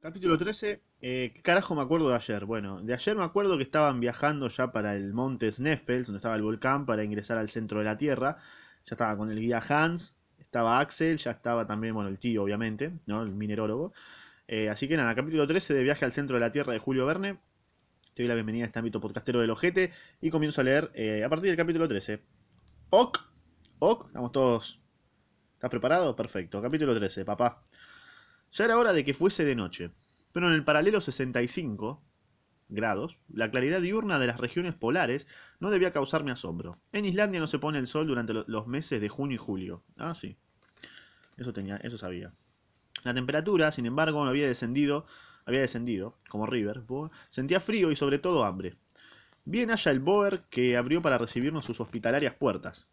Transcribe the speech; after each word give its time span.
Capítulo 0.00 0.38
13. 0.38 0.80
eh, 1.02 1.30
¿Qué 1.34 1.42
carajo 1.42 1.74
me 1.74 1.82
acuerdo 1.82 2.08
de 2.08 2.14
ayer? 2.14 2.46
Bueno, 2.46 2.80
de 2.80 2.94
ayer 2.94 3.14
me 3.16 3.22
acuerdo 3.22 3.58
que 3.58 3.62
estaban 3.64 4.00
viajando 4.00 4.48
ya 4.48 4.72
para 4.72 4.96
el 4.96 5.12
monte 5.12 5.52
Sneffels, 5.52 6.06
donde 6.06 6.18
estaba 6.18 6.36
el 6.36 6.42
volcán, 6.42 6.86
para 6.86 7.04
ingresar 7.04 7.36
al 7.36 7.50
centro 7.50 7.80
de 7.80 7.84
la 7.84 7.98
Tierra. 7.98 8.38
Ya 8.86 8.94
estaba 8.94 9.14
con 9.18 9.30
el 9.30 9.38
guía 9.38 9.62
Hans, 9.68 10.16
estaba 10.38 10.80
Axel, 10.80 11.18
ya 11.18 11.32
estaba 11.32 11.66
también, 11.66 11.94
bueno, 11.94 12.08
el 12.08 12.18
tío, 12.18 12.42
obviamente, 12.42 12.92
¿no? 13.04 13.22
El 13.22 13.32
minerólogo. 13.32 13.92
Eh, 14.48 14.70
así 14.70 14.88
que 14.88 14.96
nada, 14.96 15.14
capítulo 15.14 15.46
13 15.46 15.74
de 15.74 15.82
Viaje 15.82 16.06
al 16.06 16.12
centro 16.12 16.36
de 16.36 16.40
la 16.40 16.50
Tierra 16.50 16.72
de 16.72 16.78
Julio 16.78 17.04
Verne. 17.04 17.38
Te 18.14 18.22
doy 18.22 18.28
la 18.28 18.34
bienvenida 18.34 18.64
a 18.64 18.66
este 18.68 18.78
ámbito 18.78 19.00
podcastero 19.00 19.40
del 19.40 19.50
ojete 19.50 19.92
y 20.22 20.30
comienzo 20.30 20.62
a 20.62 20.64
leer 20.64 20.90
eh, 20.94 21.24
a 21.24 21.28
partir 21.28 21.50
del 21.50 21.58
capítulo 21.58 21.86
13. 21.86 22.22
Ok, 22.88 23.18
ok, 23.80 24.06
estamos 24.06 24.32
todos. 24.32 24.80
¿Estás 25.54 25.68
preparado? 25.70 26.16
Perfecto. 26.16 26.62
Capítulo 26.62 26.94
13, 26.94 27.26
papá. 27.26 27.62
Ya 28.52 28.64
era 28.66 28.78
hora 28.78 28.92
de 28.92 29.04
que 29.04 29.14
fuese 29.14 29.44
de 29.44 29.54
noche, 29.56 29.90
pero 30.32 30.48
en 30.48 30.54
el 30.54 30.64
paralelo 30.64 31.00
65 31.00 32.02
grados, 32.68 33.18
la 33.28 33.50
claridad 33.50 33.80
diurna 33.80 34.18
de 34.20 34.28
las 34.28 34.38
regiones 34.40 34.74
polares 34.74 35.26
no 35.58 35.70
debía 35.70 35.92
causarme 35.92 36.30
asombro. 36.30 36.78
En 36.92 37.04
Islandia 37.04 37.40
no 37.40 37.46
se 37.48 37.58
pone 37.58 37.78
el 37.78 37.86
sol 37.88 38.06
durante 38.06 38.32
lo- 38.34 38.44
los 38.46 38.66
meses 38.68 39.00
de 39.00 39.08
junio 39.08 39.34
y 39.36 39.38
julio. 39.38 39.82
Ah, 39.96 40.14
sí. 40.14 40.36
Eso 41.36 41.52
tenía, 41.52 41.76
eso 41.78 41.98
sabía. 41.98 42.32
La 43.04 43.14
temperatura, 43.14 43.72
sin 43.72 43.86
embargo, 43.86 44.24
no 44.24 44.30
había 44.30 44.46
descendido, 44.48 45.06
había 45.46 45.60
descendido, 45.62 46.16
como 46.28 46.46
River. 46.46 46.82
Sentía 47.30 47.60
frío 47.60 47.90
y 47.92 47.96
sobre 47.96 48.18
todo 48.20 48.44
hambre. 48.44 48.76
Bien 49.44 49.70
haya 49.70 49.92
el 49.92 50.00
Boer 50.00 50.44
que 50.50 50.76
abrió 50.76 51.02
para 51.02 51.18
recibirnos 51.18 51.64
sus 51.66 51.80
hospitalarias 51.80 52.34
puertas. 52.34 52.86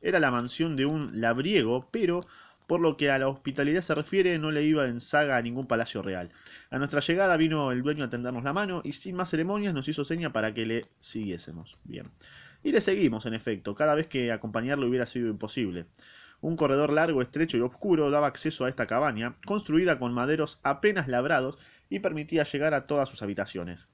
Era 0.00 0.20
la 0.20 0.30
mansión 0.30 0.76
de 0.76 0.86
un 0.86 1.20
labriego, 1.20 1.88
pero 1.90 2.26
por 2.66 2.80
lo 2.80 2.96
que 2.96 3.10
a 3.10 3.18
la 3.18 3.28
hospitalidad 3.28 3.80
se 3.80 3.94
refiere 3.94 4.38
no 4.38 4.50
le 4.50 4.62
iba 4.64 4.86
en 4.86 5.00
saga 5.00 5.36
a 5.36 5.42
ningún 5.42 5.66
palacio 5.66 6.02
real. 6.02 6.30
A 6.70 6.78
nuestra 6.78 7.00
llegada 7.00 7.36
vino 7.36 7.72
el 7.72 7.82
dueño 7.82 8.04
a 8.04 8.10
tendernos 8.10 8.44
la 8.44 8.52
mano 8.52 8.80
y 8.84 8.92
sin 8.92 9.16
más 9.16 9.30
ceremonias 9.30 9.74
nos 9.74 9.88
hizo 9.88 10.04
seña 10.04 10.32
para 10.32 10.54
que 10.54 10.66
le 10.66 10.86
siguiésemos. 11.00 11.78
Bien. 11.84 12.06
Y 12.62 12.72
le 12.72 12.80
seguimos, 12.80 13.26
en 13.26 13.34
efecto, 13.34 13.74
cada 13.74 13.94
vez 13.94 14.06
que 14.06 14.32
acompañarlo 14.32 14.88
hubiera 14.88 15.06
sido 15.06 15.28
imposible. 15.28 15.86
Un 16.40 16.56
corredor 16.56 16.92
largo, 16.92 17.22
estrecho 17.22 17.56
y 17.58 17.60
oscuro 17.60 18.10
daba 18.10 18.26
acceso 18.26 18.64
a 18.64 18.68
esta 18.68 18.86
cabaña, 18.86 19.36
construida 19.46 19.98
con 19.98 20.12
maderos 20.12 20.60
apenas 20.62 21.08
labrados 21.08 21.58
y 21.90 22.00
permitía 22.00 22.44
llegar 22.44 22.74
a 22.74 22.86
todas 22.86 23.08
sus 23.08 23.22
habitaciones 23.22 23.86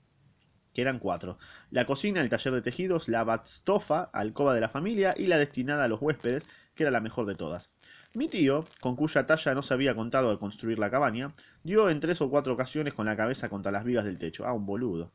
que 0.74 0.82
eran 0.82 0.98
cuatro. 0.98 1.38
La 1.70 1.84
cocina, 1.84 2.20
el 2.20 2.30
taller 2.30 2.52
de 2.52 2.62
tejidos, 2.62 3.08
la 3.08 3.24
batstofa, 3.24 4.10
alcoba 4.12 4.54
de 4.54 4.60
la 4.60 4.68
familia 4.68 5.14
y 5.16 5.26
la 5.26 5.38
destinada 5.38 5.84
a 5.84 5.88
los 5.88 6.00
huéspedes, 6.00 6.46
que 6.80 6.84
era 6.84 6.90
la 6.90 7.02
mejor 7.02 7.26
de 7.26 7.34
todas. 7.34 7.70
Mi 8.14 8.26
tío, 8.26 8.64
con 8.80 8.96
cuya 8.96 9.26
talla 9.26 9.54
no 9.54 9.60
se 9.60 9.74
había 9.74 9.94
contado 9.94 10.30
al 10.30 10.38
construir 10.38 10.78
la 10.78 10.90
cabaña, 10.90 11.34
dio 11.62 11.90
en 11.90 12.00
tres 12.00 12.22
o 12.22 12.30
cuatro 12.30 12.54
ocasiones 12.54 12.94
con 12.94 13.04
la 13.04 13.18
cabeza 13.18 13.50
contra 13.50 13.70
las 13.70 13.84
vigas 13.84 14.06
del 14.06 14.18
techo. 14.18 14.46
Ah, 14.46 14.54
un 14.54 14.64
boludo. 14.64 15.12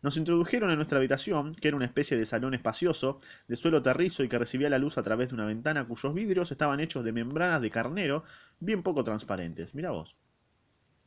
Nos 0.00 0.16
introdujeron 0.16 0.70
en 0.70 0.76
nuestra 0.76 0.96
habitación, 0.96 1.54
que 1.54 1.68
era 1.68 1.76
una 1.76 1.84
especie 1.84 2.16
de 2.16 2.24
salón 2.24 2.54
espacioso, 2.54 3.18
de 3.46 3.56
suelo 3.56 3.82
terrizo 3.82 4.24
y 4.24 4.28
que 4.30 4.38
recibía 4.38 4.70
la 4.70 4.78
luz 4.78 4.96
a 4.96 5.02
través 5.02 5.28
de 5.28 5.34
una 5.34 5.44
ventana 5.44 5.86
cuyos 5.86 6.14
vidrios 6.14 6.50
estaban 6.50 6.80
hechos 6.80 7.04
de 7.04 7.12
membranas 7.12 7.60
de 7.60 7.70
carnero 7.70 8.24
bien 8.58 8.82
poco 8.82 9.04
transparentes. 9.04 9.74
Mira 9.74 9.90
vos. 9.90 10.16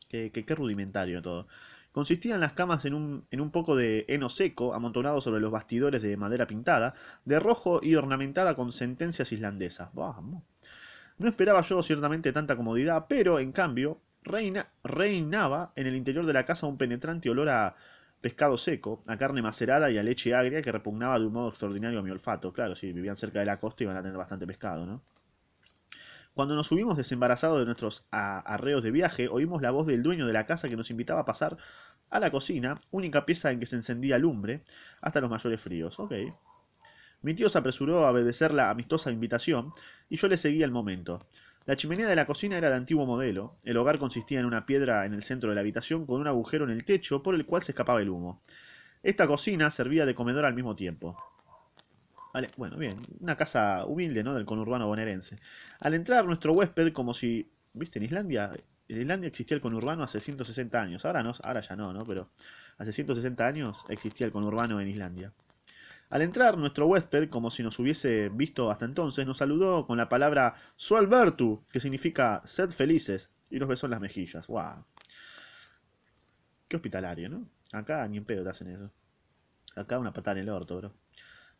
Qué, 0.07 0.31
qué 0.31 0.55
rudimentario 0.55 1.19
todo. 1.23 1.47
Consistían 1.95 2.41
las 2.41 2.51
camas 2.51 2.83
en 2.83 2.93
un, 2.93 3.51
poco 3.53 3.77
de 3.77 4.03
heno 4.09 4.27
seco 4.27 4.73
amontonado 4.73 5.21
sobre 5.21 5.39
los 5.39 5.49
bastidores 5.49 6.01
de 6.01 6.17
madera 6.17 6.45
pintada, 6.45 6.93
de 7.23 7.39
rojo 7.39 7.79
y 7.81 7.95
ornamentada 7.95 8.53
con 8.53 8.73
sentencias 8.73 9.31
islandesas. 9.31 9.91
Vamos. 9.93 10.43
No 11.19 11.29
esperaba 11.29 11.61
yo 11.61 11.81
ciertamente 11.81 12.33
tanta 12.33 12.57
comodidad, 12.57 13.05
pero 13.07 13.39
en 13.39 13.53
cambio 13.53 14.01
reina, 14.23 14.67
reinaba 14.83 15.71
en 15.77 15.87
el 15.87 15.95
interior 15.95 16.25
de 16.25 16.33
la 16.33 16.45
casa 16.45 16.67
un 16.67 16.77
penetrante 16.77 17.29
olor 17.29 17.47
a 17.47 17.77
pescado 18.19 18.57
seco, 18.57 19.01
a 19.07 19.15
carne 19.15 19.41
macerada 19.41 19.89
y 19.89 19.97
a 19.97 20.03
leche 20.03 20.35
agria 20.35 20.61
que 20.61 20.73
repugnaba 20.73 21.17
de 21.17 21.27
un 21.27 21.31
modo 21.31 21.47
extraordinario 21.47 21.99
a 21.99 22.03
mi 22.03 22.11
olfato. 22.11 22.51
Claro, 22.51 22.75
si 22.75 22.91
vivían 22.91 23.15
cerca 23.15 23.39
de 23.39 23.45
la 23.45 23.57
costa 23.57 23.85
iban 23.85 23.95
a 23.95 24.01
tener 24.01 24.17
bastante 24.17 24.45
pescado, 24.45 24.85
¿no? 24.85 25.01
Cuando 26.35 26.53
nos 26.57 26.67
subimos 26.67 26.97
desembarazados 26.97 27.59
de 27.59 27.65
nuestros 27.65 28.05
arreos 28.11 28.83
de 28.83 28.91
viaje, 28.91 29.29
oímos 29.29 29.61
la 29.61 29.71
voz 29.71 29.87
del 29.87 30.03
dueño 30.03 30.27
de 30.27 30.33
la 30.33 30.45
casa 30.45 30.67
que 30.67 30.75
nos 30.75 30.91
invitaba 30.91 31.21
a 31.21 31.25
pasar 31.25 31.55
a 32.09 32.19
la 32.19 32.29
cocina, 32.29 32.77
única 32.91 33.25
pieza 33.25 33.53
en 33.53 33.61
que 33.61 33.65
se 33.65 33.77
encendía 33.77 34.17
lumbre, 34.17 34.61
hasta 34.99 35.21
los 35.21 35.29
mayores 35.29 35.61
fríos. 35.61 35.97
Ok. 35.97 36.11
Mi 37.21 37.35
tío 37.35 37.47
se 37.47 37.57
apresuró 37.57 38.05
a 38.05 38.11
obedecer 38.11 38.53
la 38.53 38.69
amistosa 38.69 39.11
invitación, 39.11 39.71
y 40.09 40.17
yo 40.17 40.27
le 40.27 40.35
seguí 40.35 40.61
al 40.61 40.71
momento. 40.71 41.25
La 41.65 41.77
chimenea 41.77 42.05
de 42.05 42.17
la 42.17 42.27
cocina 42.27 42.57
era 42.57 42.69
de 42.69 42.75
antiguo 42.75 43.05
modelo, 43.05 43.55
el 43.63 43.77
hogar 43.77 43.97
consistía 43.97 44.41
en 44.41 44.45
una 44.45 44.65
piedra 44.65 45.05
en 45.05 45.13
el 45.13 45.23
centro 45.23 45.49
de 45.49 45.55
la 45.55 45.61
habitación 45.61 46.05
con 46.05 46.19
un 46.19 46.27
agujero 46.27 46.65
en 46.65 46.71
el 46.71 46.83
techo 46.83 47.23
por 47.23 47.33
el 47.33 47.45
cual 47.45 47.61
se 47.61 47.71
escapaba 47.71 48.01
el 48.01 48.09
humo. 48.09 48.41
Esta 49.03 49.25
cocina 49.25 49.71
servía 49.71 50.05
de 50.05 50.15
comedor 50.15 50.43
al 50.43 50.53
mismo 50.53 50.75
tiempo. 50.75 51.15
Vale, 52.35 52.51
bueno, 52.57 52.75
bien, 52.75 52.99
una 53.21 53.37
casa 53.37 53.85
humilde, 53.85 54.21
¿no? 54.21 54.33
Del 54.33 54.43
conurbano 54.43 54.87
bonaerense. 54.87 55.37
Al 55.79 55.93
entrar 55.93 56.25
nuestro 56.25 56.51
huésped, 56.51 56.91
como 56.91 57.13
si, 57.13 57.49
viste, 57.71 57.97
en 57.97 58.03
Islandia, 58.03 58.51
en 58.89 58.99
Islandia 58.99 59.29
existía 59.29 59.55
el 59.55 59.61
conurbano 59.61 60.03
hace 60.03 60.19
160 60.19 60.81
años. 60.81 61.05
Ahora 61.05 61.23
no, 61.23 61.31
ahora 61.43 61.61
ya 61.61 61.77
no, 61.77 61.93
¿no? 61.93 62.05
Pero 62.05 62.29
hace 62.77 62.91
160 62.91 63.47
años 63.47 63.85
existía 63.87 64.27
el 64.27 64.33
conurbano 64.33 64.81
en 64.81 64.89
Islandia. 64.89 65.31
Al 66.09 66.23
entrar 66.23 66.57
nuestro 66.57 66.87
huésped, 66.87 67.29
como 67.29 67.49
si 67.49 67.63
nos 67.63 67.79
hubiese 67.79 68.27
visto 68.27 68.69
hasta 68.69 68.83
entonces, 68.83 69.25
nos 69.25 69.37
saludó 69.37 69.87
con 69.87 69.97
la 69.97 70.09
palabra 70.09 70.55
Sualbertu, 70.75 71.63
que 71.71 71.79
significa 71.79 72.41
sed 72.43 72.69
felices, 72.69 73.29
y 73.49 73.59
nos 73.59 73.69
besó 73.69 73.87
en 73.87 73.91
las 73.91 74.01
mejillas. 74.01 74.45
¡Wow! 74.47 74.83
Qué 76.67 76.75
hospitalario, 76.75 77.29
¿no? 77.29 77.47
Acá 77.71 78.05
ni 78.09 78.17
en 78.17 78.25
pedo 78.25 78.43
te 78.43 78.49
hacen 78.49 78.67
eso. 78.67 78.91
Acá 79.77 79.99
una 79.99 80.11
patada 80.11 80.37
en 80.37 80.43
el 80.43 80.49
orto, 80.49 80.75
bro. 80.75 80.93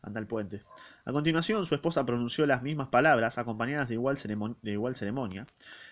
Anda 0.06 0.20
al 0.20 0.26
puente. 0.28 0.62
A 1.04 1.12
continuación, 1.12 1.66
su 1.66 1.74
esposa 1.74 2.06
pronunció 2.06 2.46
las 2.46 2.62
mismas 2.62 2.88
palabras, 2.88 3.38
acompañadas 3.38 3.88
de 3.88 3.94
igual, 3.94 4.16
ceremonia, 4.16 5.46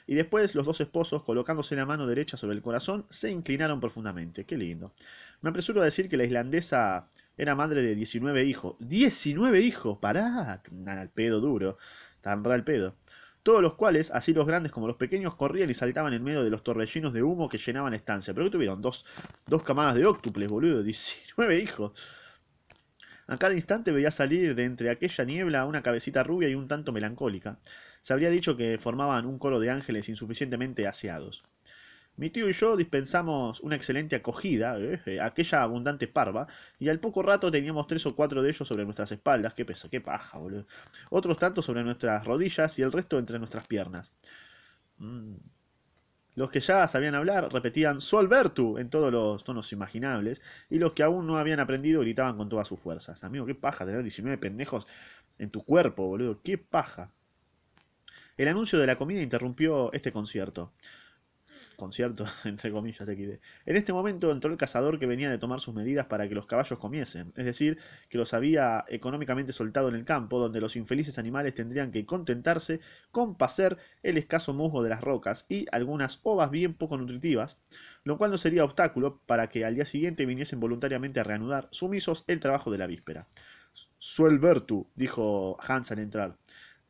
y 0.06 0.14
después 0.14 0.54
los 0.54 0.66
dos 0.66 0.80
esposos, 0.80 1.24
colocándose 1.24 1.74
la 1.74 1.84
mano 1.84 2.06
derecha 2.06 2.36
sobre 2.36 2.54
el 2.54 2.62
corazón, 2.62 3.04
se 3.10 3.30
inclinaron 3.30 3.80
profundamente. 3.80 4.44
Qué 4.44 4.56
lindo. 4.56 4.92
Me 5.40 5.50
apresuro 5.50 5.80
a 5.80 5.84
decir 5.84 6.08
que 6.08 6.16
la 6.16 6.24
islandesa 6.24 7.08
era 7.36 7.56
madre 7.56 7.82
de 7.82 7.96
19 7.96 8.44
hijos. 8.44 8.76
¡19 8.78 9.60
hijos! 9.62 9.98
¡Pará! 9.98 10.62
Tan 10.62 10.88
al 10.88 11.10
pedo 11.10 11.40
duro. 11.40 11.76
Tan 12.20 12.46
al 12.46 12.62
pedo. 12.62 12.94
Todos 13.42 13.60
los 13.60 13.74
cuales, 13.74 14.10
así 14.12 14.32
los 14.32 14.46
grandes 14.46 14.72
como 14.72 14.86
los 14.86 14.96
pequeños, 14.96 15.34
corrían 15.34 15.68
y 15.68 15.74
saltaban 15.74 16.14
en 16.14 16.22
medio 16.22 16.44
de 16.44 16.50
los 16.50 16.62
torbellinos 16.62 17.12
de 17.12 17.22
humo 17.22 17.48
que 17.48 17.58
llenaban 17.58 17.90
la 17.90 17.96
estancia. 17.96 18.32
¿Pero 18.32 18.46
qué 18.46 18.52
tuvieron? 18.52 18.80
Dos, 18.80 19.04
dos 19.46 19.62
camadas 19.64 19.96
de 19.96 20.06
óctuples, 20.06 20.48
boludo. 20.48 20.82
19 20.82 21.58
hijos. 21.58 21.92
A 23.26 23.38
cada 23.38 23.54
instante 23.54 23.92
veía 23.92 24.10
salir 24.10 24.54
de 24.54 24.64
entre 24.64 24.90
aquella 24.90 25.24
niebla 25.24 25.64
una 25.66 25.82
cabecita 25.82 26.22
rubia 26.22 26.48
y 26.48 26.54
un 26.54 26.68
tanto 26.68 26.92
melancólica. 26.92 27.58
Se 28.00 28.12
habría 28.12 28.30
dicho 28.30 28.56
que 28.56 28.78
formaban 28.78 29.26
un 29.26 29.38
coro 29.38 29.60
de 29.60 29.70
ángeles 29.70 30.08
insuficientemente 30.08 30.86
aseados. 30.86 31.44
Mi 32.16 32.30
tío 32.30 32.48
y 32.48 32.52
yo 32.52 32.76
dispensamos 32.76 33.60
una 33.60 33.74
excelente 33.74 34.14
acogida 34.14 34.78
eh, 34.78 35.00
eh, 35.06 35.20
a 35.20 35.26
aquella 35.26 35.62
abundante 35.62 36.06
parva, 36.06 36.46
y 36.78 36.88
al 36.88 37.00
poco 37.00 37.22
rato 37.22 37.50
teníamos 37.50 37.86
tres 37.88 38.06
o 38.06 38.14
cuatro 38.14 38.40
de 38.42 38.50
ellos 38.50 38.68
sobre 38.68 38.84
nuestras 38.84 39.10
espaldas, 39.10 39.54
qué 39.54 39.64
peso, 39.64 39.90
qué 39.90 40.00
paja, 40.00 40.38
boludo. 40.38 40.66
Otros 41.10 41.38
tantos 41.38 41.64
sobre 41.64 41.82
nuestras 41.82 42.24
rodillas 42.24 42.78
y 42.78 42.82
el 42.82 42.92
resto 42.92 43.18
entre 43.18 43.38
nuestras 43.38 43.66
piernas. 43.66 44.12
Mm. 44.98 45.34
Los 46.34 46.50
que 46.50 46.60
ya 46.60 46.88
sabían 46.88 47.14
hablar 47.14 47.52
repetían 47.52 48.00
Solbertu 48.00 48.78
en 48.78 48.90
todos 48.90 49.12
los 49.12 49.44
tonos 49.44 49.72
imaginables, 49.72 50.42
y 50.68 50.78
los 50.78 50.92
que 50.92 51.02
aún 51.02 51.26
no 51.26 51.36
habían 51.38 51.60
aprendido 51.60 52.00
gritaban 52.00 52.36
con 52.36 52.48
todas 52.48 52.66
sus 52.66 52.80
fuerzas. 52.80 53.22
Amigo, 53.22 53.46
qué 53.46 53.54
paja 53.54 53.84
tener 53.84 54.02
19 54.02 54.38
pendejos 54.38 54.86
en 55.38 55.50
tu 55.50 55.64
cuerpo, 55.64 56.06
boludo, 56.06 56.40
qué 56.42 56.58
paja. 56.58 57.12
El 58.36 58.48
anuncio 58.48 58.78
de 58.80 58.86
la 58.86 58.98
comida 58.98 59.22
interrumpió 59.22 59.92
este 59.92 60.10
concierto. 60.10 60.72
Concierto, 61.76 62.24
entre 62.44 62.70
comillas, 62.70 63.06
XD. 63.06 63.40
En 63.66 63.76
este 63.76 63.92
momento 63.92 64.30
entró 64.30 64.50
el 64.50 64.56
cazador 64.56 64.98
que 64.98 65.06
venía 65.06 65.30
de 65.30 65.38
tomar 65.38 65.60
sus 65.60 65.74
medidas 65.74 66.06
para 66.06 66.28
que 66.28 66.34
los 66.34 66.46
caballos 66.46 66.78
comiesen, 66.78 67.32
es 67.36 67.44
decir, 67.44 67.78
que 68.08 68.18
los 68.18 68.34
había 68.34 68.84
económicamente 68.88 69.52
soltado 69.52 69.88
en 69.88 69.94
el 69.94 70.04
campo, 70.04 70.38
donde 70.38 70.60
los 70.60 70.76
infelices 70.76 71.18
animales 71.18 71.54
tendrían 71.54 71.90
que 71.90 72.06
contentarse 72.06 72.80
con 73.10 73.36
pacer 73.36 73.76
el 74.02 74.18
escaso 74.18 74.54
musgo 74.54 74.82
de 74.82 74.90
las 74.90 75.00
rocas 75.00 75.46
y 75.48 75.66
algunas 75.72 76.20
ovas 76.22 76.50
bien 76.50 76.74
poco 76.74 76.96
nutritivas, 76.96 77.58
lo 78.04 78.18
cual 78.18 78.30
no 78.30 78.38
sería 78.38 78.64
obstáculo 78.64 79.20
para 79.26 79.48
que 79.48 79.64
al 79.64 79.74
día 79.74 79.84
siguiente 79.84 80.26
viniesen 80.26 80.60
voluntariamente 80.60 81.20
a 81.20 81.24
reanudar, 81.24 81.68
sumisos, 81.70 82.24
el 82.26 82.40
trabajo 82.40 82.70
de 82.70 82.78
la 82.78 82.86
víspera. 82.86 83.26
Suelbertu, 83.98 84.86
dijo 84.94 85.56
Hans 85.60 85.90
al 85.90 85.98
entrar. 85.98 86.36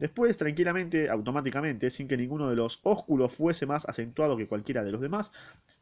Después, 0.05 0.37
tranquilamente, 0.37 1.09
automáticamente, 1.09 1.89
sin 1.89 2.07
que 2.07 2.19
ninguno 2.19 2.51
de 2.51 2.57
los 2.57 2.79
ósculos 2.83 3.33
fuese 3.33 3.65
más 3.65 3.89
acentuado 3.89 4.37
que 4.37 4.47
cualquiera 4.47 4.85
de 4.85 4.93
los 4.93 5.01
demás, 5.01 5.33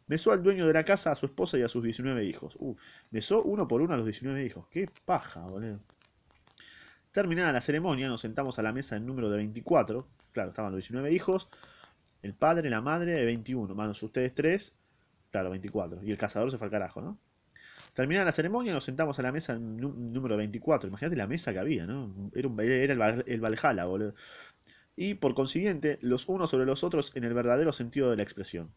besó 0.07 0.31
al 0.31 0.45
dueño 0.45 0.65
de 0.65 0.73
la 0.73 0.85
casa, 0.85 1.11
a 1.11 1.17
su 1.17 1.27
esposa 1.27 1.59
y 1.59 1.63
a 1.63 1.69
sus 1.69 1.83
19 1.83 2.25
hijos. 2.25 2.57
Uh, 2.61 2.77
besó 3.11 3.43
uno 3.43 3.67
por 3.67 3.83
uno 3.83 3.95
a 3.95 3.97
los 3.97 4.07
19 4.07 4.45
hijos. 4.45 4.69
Qué 4.71 4.89
paja, 5.05 5.45
boludo. 5.49 5.81
Terminada 7.11 7.51
la 7.51 7.61
ceremonia, 7.61 8.07
nos 8.07 8.21
sentamos 8.21 8.61
a 8.61 8.63
la 8.63 8.73
mesa 8.73 8.95
en 8.95 9.07
número 9.07 9.29
de 9.29 9.39
24. 9.39 10.07
Claro, 10.31 10.51
estaban 10.51 10.71
los 10.71 10.79
19 10.79 11.13
hijos, 11.13 11.49
el 12.23 12.35
padre, 12.35 12.71
la 12.71 12.81
madre, 12.81 13.15
de 13.15 13.25
21, 13.25 13.75
manos 13.75 14.01
ustedes 14.05 14.33
tres, 14.37 14.73
Claro, 15.33 15.51
24. 15.51 16.05
Y 16.05 16.13
el 16.13 16.17
cazador 16.17 16.53
se 16.53 16.59
fue 16.59 16.67
al 16.67 16.71
carajo, 16.71 17.01
¿no? 17.01 17.19
Terminada 17.95 18.25
la 18.25 18.33
ceremonia, 18.33 18.73
nos 18.73 18.85
sentamos 18.85 19.19
a 19.19 19.23
la 19.23 19.33
mesa 19.33 19.59
número 19.59 20.37
24. 20.37 20.89
Imagínate 20.89 21.17
la 21.17 21.27
mesa 21.27 21.53
que 21.53 21.59
había, 21.59 21.87
¿no? 21.87 22.31
Era, 22.35 22.49
el, 22.49 23.25
el 23.27 23.41
Valhalla, 23.41 23.85
boludo. 23.85 24.15
Y 24.97 25.15
por 25.15 25.35
consiguiente, 25.35 25.99
los 26.01 26.29
unos 26.29 26.51
sobre 26.51 26.67
los 26.67 26.85
otros 26.85 27.13
en 27.17 27.25
el 27.25 27.35
verdadero 27.35 27.73
sentido 27.73 28.11
de 28.11 28.17
la 28.17 28.23
expresión. 28.23 28.73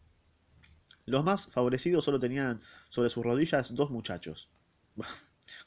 Los 1.06 1.24
más 1.24 1.46
favorecidos 1.46 2.04
solo 2.04 2.18
tenían 2.18 2.60
sobre 2.88 3.08
sus 3.08 3.24
rodillas 3.24 3.74
dos 3.74 3.90
muchachos. 3.90 4.50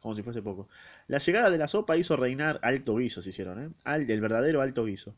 Como 0.01 0.15
si 0.15 0.23
fuese 0.23 0.41
poco. 0.41 0.67
La 1.07 1.19
llegada 1.19 1.49
de 1.49 1.57
la 1.57 1.67
sopa 1.67 1.97
hizo 1.97 2.15
reinar 2.15 2.59
alto 2.63 2.95
guiso, 2.95 3.21
se 3.21 3.29
hicieron, 3.29 3.63
¿eh? 3.63 3.69
el 3.85 4.21
verdadero 4.21 4.61
alto 4.61 4.85
guiso. 4.85 5.15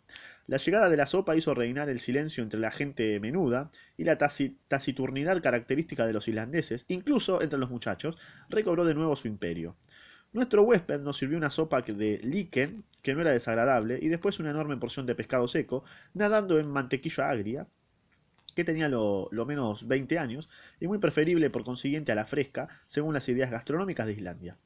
La 0.47 0.57
llegada 0.57 0.89
de 0.89 0.97
la 0.97 1.05
sopa 1.05 1.35
hizo 1.35 1.53
reinar 1.53 1.89
el 1.89 1.99
silencio 1.99 2.43
entre 2.43 2.59
la 2.59 2.71
gente 2.71 3.19
menuda 3.19 3.69
y 3.97 4.03
la 4.03 4.17
taciturnidad 4.17 5.41
característica 5.41 6.05
de 6.05 6.13
los 6.13 6.27
islandeses, 6.27 6.85
incluso 6.87 7.41
entre 7.41 7.59
los 7.59 7.69
muchachos, 7.69 8.17
recobró 8.49 8.85
de 8.85 8.93
nuevo 8.93 9.15
su 9.15 9.27
imperio. 9.27 9.75
Nuestro 10.33 10.63
huésped 10.63 11.01
nos 11.01 11.17
sirvió 11.17 11.37
una 11.37 11.49
sopa 11.49 11.81
de 11.81 12.19
lichen, 12.23 12.85
que 13.01 13.13
no 13.13 13.21
era 13.21 13.31
desagradable, 13.31 13.99
y 14.01 14.07
después 14.07 14.39
una 14.39 14.51
enorme 14.51 14.77
porción 14.77 15.05
de 15.05 15.15
pescado 15.15 15.47
seco, 15.47 15.83
nadando 16.13 16.57
en 16.57 16.69
mantequilla 16.69 17.29
agria, 17.29 17.67
que 18.51 18.63
tenía 18.63 18.89
lo, 18.89 19.29
menos 19.45 19.87
20 19.87 20.19
años, 20.19 20.49
y 20.79 20.87
muy 20.87 20.97
preferible 20.97 21.49
por 21.49 21.63
consiguiente 21.63 22.11
a 22.11 22.15
la 22.15 22.25
fresca, 22.25 22.67
según 22.87 23.13
las 23.13 23.27
ideas 23.29 23.51
gastronómicas 23.51 24.07
de 24.07 24.13
Islandia. 24.13 24.57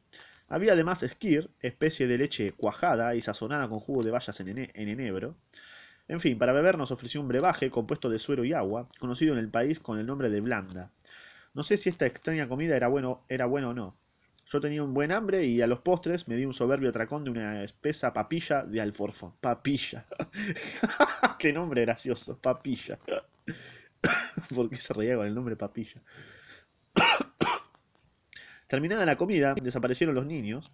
Había 0.48 0.74
además 0.74 1.04
skir, 1.08 1.50
especie 1.62 2.08
de 2.08 2.18
leche 2.18 2.52
cuajada 2.52 3.16
y 3.16 3.22
sazonada 3.22 3.68
con 3.68 3.80
jugo 3.80 4.04
de 4.04 4.12
bayas 4.12 4.40
en, 4.40 4.70
enebro. 4.74 5.36
En 6.08 6.20
fin, 6.20 6.38
para 6.38 6.54
beber 6.54 6.78
nos 6.78 6.92
ofreció 6.92 7.20
un 7.22 7.28
brebaje 7.28 7.72
compuesto 7.72 8.10
de 8.10 8.20
suero 8.20 8.46
y 8.46 8.54
agua, 8.54 8.88
conocido 9.00 9.34
en 9.34 9.40
el 9.40 9.50
país 9.50 9.80
con 9.80 9.98
el 9.98 10.06
nombre 10.06 10.30
de 10.30 10.42
blanda. 10.42 10.92
No 11.56 11.64
sé 11.64 11.78
si 11.78 11.90
esta 11.90 12.06
extraña 12.06 12.48
comida 12.48 12.76
era 12.76 12.88
bueno, 12.88 13.26
era 13.28 13.48
bueno 13.48 13.70
o 13.70 13.74
no. 13.74 13.98
Yo 14.48 14.60
tenía 14.60 14.84
un 14.84 14.94
buen 14.94 15.12
hambre 15.12 15.44
y 15.46 15.62
a 15.62 15.68
los 15.68 15.80
postres 15.80 16.28
me 16.28 16.36
di 16.36 16.46
un 16.46 16.54
soberbio 16.54 16.92
tracón 16.92 17.24
de 17.24 17.32
una 17.32 17.64
espesa 17.64 18.14
papilla 18.14 18.64
de 18.64 18.80
alforfón. 18.80 19.34
Papilla. 19.42 20.06
Qué 21.40 21.52
nombre 21.52 21.82
gracioso, 21.82 22.38
papilla. 22.38 23.00
¿Por 24.56 24.70
qué 24.70 24.76
se 24.76 24.94
reía 24.94 25.16
con 25.16 25.26
el 25.26 25.34
nombre 25.34 25.56
papilla? 25.56 26.02
Terminada 28.68 29.06
la 29.06 29.18
comida, 29.18 29.56
desaparecieron 29.56 30.16
los 30.16 30.26
niños, 30.26 30.72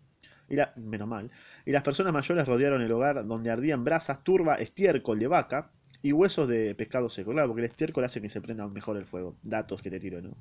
y 0.50 0.56
la, 0.56 0.74
menos 0.76 1.08
mal, 1.08 1.32
y 1.66 1.72
las 1.72 1.84
personas 1.84 2.14
mayores 2.14 2.46
rodearon 2.48 2.82
el 2.82 2.92
hogar 2.92 3.26
donde 3.26 3.52
ardían 3.52 3.84
brasas, 3.84 4.24
turba, 4.24 4.56
estiércol 4.56 5.20
de 5.20 5.28
vaca 5.28 5.72
y 6.02 6.12
huesos 6.12 6.48
de 6.48 6.76
pescado 6.76 7.10
seco. 7.10 7.32
Claro, 7.32 7.48
porque 7.48 7.62
el 7.62 7.70
estiércol 7.70 8.04
hace 8.04 8.22
que 8.22 8.30
se 8.30 8.42
prenda 8.42 8.68
mejor 8.68 8.98
el 8.98 9.06
fuego. 9.06 9.38
Datos 9.44 9.82
que 9.82 9.90
te 9.90 10.00
tiro, 10.00 10.22
¿no? 10.22 10.36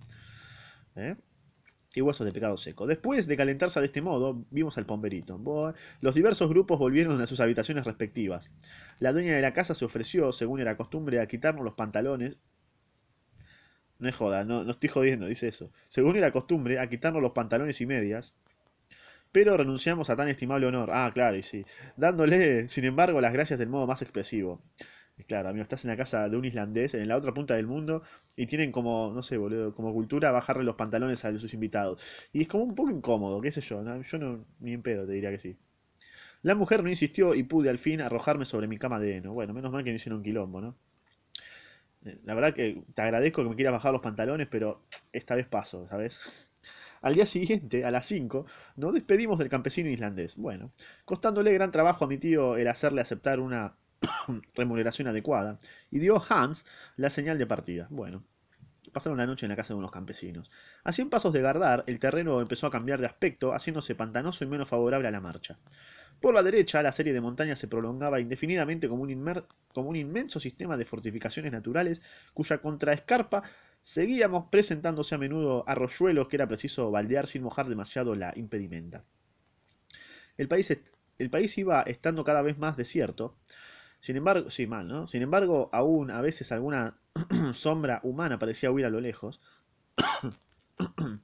¿Eh? 0.97 1.17
Y 1.95 2.01
huesos 2.01 2.25
de 2.25 2.33
pescado 2.33 2.57
seco. 2.57 2.87
Después 2.87 3.27
de 3.27 3.37
calentarse 3.37 3.81
de 3.81 3.87
este 3.87 4.03
modo, 4.03 4.45
vimos 4.51 4.79
al 4.79 4.87
pomberito. 4.87 5.41
Los 6.01 6.15
diversos 6.15 6.49
grupos 6.49 6.79
volvieron 6.79 7.21
a 7.21 7.27
sus 7.27 7.41
habitaciones 7.41 7.85
respectivas. 7.85 8.51
La 8.99 9.13
dueña 9.13 9.35
de 9.35 9.43
la 9.43 9.53
casa 9.53 9.75
se 9.75 9.85
ofreció, 9.85 10.33
según 10.33 10.61
era 10.61 10.77
costumbre, 10.77 11.21
a 11.21 11.27
quitarnos 11.27 11.65
los 11.65 11.75
pantalones 11.75 12.39
no 14.01 14.09
es 14.09 14.17
joda, 14.17 14.45
no, 14.45 14.65
no 14.65 14.71
estoy 14.71 14.89
jodiendo, 14.89 15.27
dice 15.27 15.49
eso. 15.49 15.71
Según 15.89 16.17
era 16.17 16.33
costumbre, 16.33 16.79
a 16.79 16.89
quitarnos 16.89 17.23
los 17.23 17.33
pantalones 17.33 17.81
y 17.81 17.87
medias. 17.87 18.35
Pero 19.33 19.57
renunciamos 19.57 20.11
a 20.11 20.17
tan 20.17 20.29
estimable 20.29 20.67
honor. 20.67 20.91
Ah, 20.93 21.11
claro, 21.15 21.37
y 21.37 21.43
sí. 21.43 21.65
Dándole, 21.97 22.69
sin 22.69 22.85
embargo, 22.85 23.21
las 23.21 23.33
gracias 23.33 23.59
del 23.59 23.69
modo 23.69 23.87
más 23.87 24.03
expresivo. 24.03 24.63
Claro, 25.27 25.49
amigo, 25.49 25.63
estás 25.63 25.85
en 25.85 25.91
la 25.91 25.97
casa 25.97 26.29
de 26.29 26.37
un 26.37 26.45
islandés, 26.45 26.95
en 26.95 27.09
la 27.09 27.17
otra 27.17 27.33
punta 27.35 27.55
del 27.55 27.67
mundo, 27.67 28.03
y 28.37 28.47
tienen 28.47 28.73
como, 28.73 29.13
no 29.15 29.23
sé, 29.23 29.37
boludo, 29.39 29.75
como 29.75 29.93
cultura 29.93 30.31
bajarle 30.33 30.65
los 30.65 30.77
pantalones 30.77 31.25
a 31.25 31.37
sus 31.39 31.55
invitados. 31.55 32.29
Y 32.33 32.43
es 32.43 32.49
como 32.49 32.65
un 32.65 32.75
poco 32.75 32.91
incómodo, 32.91 33.41
qué 33.41 33.51
sé 33.53 33.61
yo. 33.61 33.83
Yo 34.03 34.19
no, 34.19 34.45
ni 34.61 34.73
en 34.73 34.83
pedo 34.83 35.07
te 35.07 35.13
diría 35.13 35.31
que 35.31 35.39
sí. 35.39 35.57
La 36.43 36.55
mujer 36.55 36.83
no 36.85 36.91
insistió 36.91 37.35
y 37.35 37.45
pude 37.45 37.71
al 37.71 37.79
fin 37.79 38.01
arrojarme 38.03 38.45
sobre 38.45 38.69
mi 38.69 38.79
cama 38.79 39.01
de 39.01 39.17
heno. 39.17 39.33
Bueno, 39.35 39.55
menos 39.55 39.73
mal 39.73 39.85
que 39.85 39.91
no 39.91 39.97
hicieron 39.97 40.19
un 40.19 40.25
quilombo, 40.25 40.61
¿no? 40.61 40.77
La 42.25 42.35
verdad 42.35 42.55
que 42.55 42.83
te 42.95 43.03
agradezco 43.03 43.43
que 43.43 43.49
me 43.51 43.57
quieras 43.57 43.73
bajar 43.73 43.93
los 43.93 44.01
pantalones, 44.03 44.49
pero 44.51 44.83
esta 45.13 45.35
vez 45.35 45.47
paso, 45.47 45.87
¿sabes? 45.89 46.21
Al 47.03 47.15
día 47.15 47.27
siguiente, 47.27 47.85
a 47.85 47.91
las 47.91 48.07
5, 48.07 48.47
nos 48.77 48.95
despedimos 48.95 49.39
del 49.39 49.49
campesino 49.51 49.91
islandés. 49.91 50.37
Bueno, 50.37 50.73
costándole 51.05 51.53
gran 51.55 51.71
trabajo 51.71 52.05
a 52.05 52.09
mi 52.09 52.19
tío 52.19 52.57
el 52.57 52.69
hacerle 52.69 53.03
aceptar 53.03 53.41
una 53.41 53.77
remuneración 54.55 55.09
adecuada, 55.09 55.59
y 55.91 55.99
dio 55.99 56.23
Hans 56.29 56.65
la 56.97 57.11
señal 57.11 57.39
de 57.39 57.47
partida. 57.47 57.87
Bueno, 57.91 58.25
pasaron 58.93 59.19
la 59.19 59.27
noche 59.27 59.47
en 59.47 59.51
la 59.51 59.57
casa 59.57 59.75
de 59.75 59.79
unos 59.79 59.91
campesinos. 59.91 60.51
A 60.85 60.93
100 60.93 61.11
pasos 61.11 61.33
de 61.33 61.43
Gardar, 61.43 61.85
el 61.87 62.01
terreno 62.01 62.41
empezó 62.41 62.67
a 62.67 62.71
cambiar 62.71 63.01
de 63.01 63.07
aspecto, 63.07 63.53
haciéndose 63.53 63.95
pantanoso 63.95 64.45
y 64.45 64.49
menos 64.49 64.69
favorable 64.69 65.09
a 65.09 65.11
la 65.11 65.21
marcha. 65.21 65.59
Por 66.21 66.35
la 66.35 66.43
derecha, 66.43 66.83
la 66.83 66.93
serie 66.93 67.15
de 67.15 67.21
montañas 67.21 67.59
se 67.59 67.69
prolongaba 67.69 68.21
indefinidamente 68.21 68.89
como 68.89 69.05
un, 69.05 69.45
como 69.73 69.89
un 69.89 69.97
inmenso 69.97 70.39
sistema 70.39 70.77
de 70.77 70.85
fortificaciones 70.85 71.51
naturales 71.51 72.03
cuya 72.35 72.59
contraescarpa 72.59 73.43
seguíamos 73.81 74.49
presentándose 74.51 75.15
a 75.15 75.19
menudo 75.19 75.65
arroyuelos 75.67 76.29
que 76.29 76.37
era 76.37 76.47
preciso 76.47 76.91
baldear 76.91 77.27
sin 77.27 77.43
mojar 77.43 77.69
demasiado 77.69 78.15
la 78.15 78.33
impedimenta. 78.37 79.05
El 80.37 80.49
país, 80.49 80.77
el 81.19 81.31
país 81.31 81.57
iba 81.57 81.83
estando 81.83 82.23
cada 82.23 82.43
vez 82.43 82.59
más 82.59 82.77
desierto, 82.77 83.37
sin 84.01 84.17
embargo, 84.17 84.51
sí, 84.51 84.67
mal, 84.67 84.89
¿no? 84.89 85.07
Sin 85.07 85.23
embargo, 85.23 85.69
aún 85.73 86.11
a 86.11 86.21
veces 86.23 86.53
alguna 86.53 86.99
sombra 87.55 88.01
humana 88.03 88.39
parecía 88.39 88.71
huir 88.71 88.87
a 88.87 88.91
lo 88.91 89.01
lejos. 89.01 89.41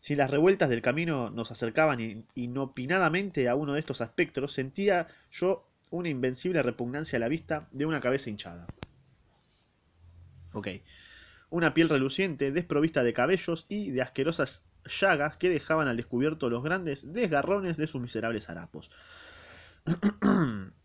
Si 0.00 0.14
las 0.14 0.30
revueltas 0.30 0.70
del 0.70 0.80
camino 0.80 1.28
nos 1.28 1.50
acercaban 1.50 2.24
inopinadamente 2.34 3.48
a 3.48 3.56
uno 3.56 3.74
de 3.74 3.80
estos 3.80 4.00
aspectos, 4.00 4.52
sentía 4.52 5.08
yo 5.30 5.68
una 5.90 6.08
invencible 6.08 6.62
repugnancia 6.62 7.16
a 7.16 7.20
la 7.20 7.28
vista 7.28 7.68
de 7.72 7.84
una 7.84 8.00
cabeza 8.00 8.30
hinchada. 8.30 8.68
Ok. 10.52 10.68
Una 11.50 11.74
piel 11.74 11.88
reluciente, 11.88 12.52
desprovista 12.52 13.02
de 13.02 13.12
cabellos 13.12 13.66
y 13.68 13.90
de 13.90 14.02
asquerosas 14.02 14.62
llagas 14.84 15.36
que 15.36 15.50
dejaban 15.50 15.88
al 15.88 15.96
descubierto 15.96 16.48
los 16.48 16.62
grandes 16.62 17.12
desgarrones 17.12 17.76
de 17.76 17.88
sus 17.88 18.00
miserables 18.00 18.48
harapos. 18.48 18.90